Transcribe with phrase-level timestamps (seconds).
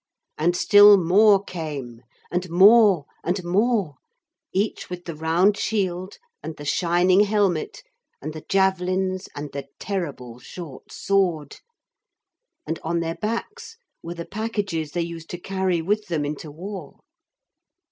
[0.39, 2.01] And still more came,
[2.31, 3.97] and more and more,
[4.51, 7.83] each with the round shield and the shining helmet
[8.19, 11.57] and the javelins and the terrible short sword.
[12.65, 16.97] And on their backs were the packages they used to carry with them into war.